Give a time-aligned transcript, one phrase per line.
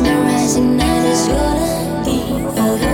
[0.00, 1.28] mesmerizing night is
[2.06, 2.91] be idea.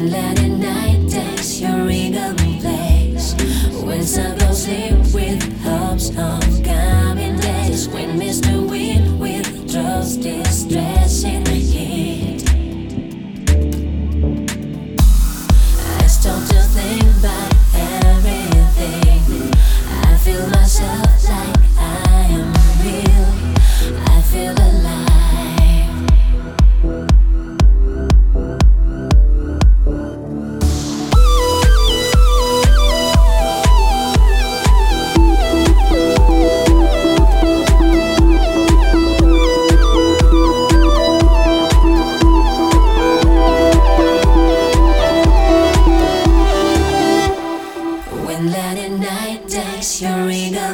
[0.00, 3.34] Let the night takes your regal place
[3.82, 4.97] when sun goes sleep.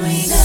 [0.01, 0.44] Ring, ring.